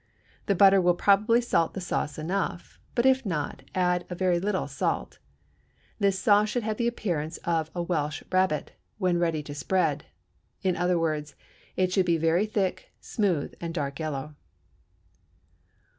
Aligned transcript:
The 0.47 0.55
butter 0.55 0.81
will 0.81 0.95
probably 0.95 1.41
salt 1.41 1.75
the 1.75 1.79
sauce 1.79 2.17
enough, 2.17 2.79
but 2.95 3.05
if 3.05 3.23
not, 3.23 3.61
add 3.75 4.03
a 4.09 4.15
very 4.15 4.39
little 4.39 4.67
salt. 4.67 5.19
This 5.99 6.17
sauce 6.17 6.49
should 6.49 6.63
have 6.63 6.77
the 6.77 6.87
appearance 6.87 7.37
of 7.45 7.69
a 7.75 7.83
Welsh 7.83 8.23
rabbit 8.31 8.71
when 8.97 9.19
ready 9.19 9.43
to 9.43 9.53
spread; 9.53 10.05
in 10.63 10.75
other 10.75 10.97
words, 10.97 11.35
it 11.75 11.91
should 11.93 12.07
be 12.07 12.17
very 12.17 12.47
thick, 12.47 12.91
smooth, 12.99 13.53
and 13.61 13.75
dark 13.75 13.99
yellow. 13.99 14.33